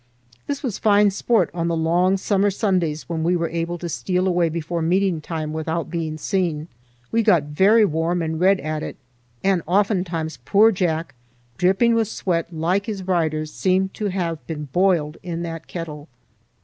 [0.47, 4.27] This was fine sport on the long summer Sundays when we were able to steal
[4.27, 6.69] away before meeting time without being seen.
[7.11, 8.97] We got very warm and red at it,
[9.43, 11.13] and oftentimes poor Jack,
[11.59, 16.07] dripping with sweat like his riders, seemed to have been boiled in that kettle.